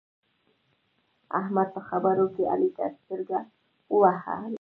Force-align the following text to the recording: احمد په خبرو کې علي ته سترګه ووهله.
احمد 1.39 1.67
په 1.75 1.81
خبرو 1.89 2.25
کې 2.35 2.43
علي 2.53 2.69
ته 2.77 2.85
سترګه 2.97 3.37
ووهله. 3.93 4.49